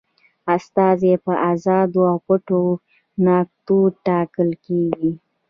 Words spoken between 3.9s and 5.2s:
ټاکل کیږي.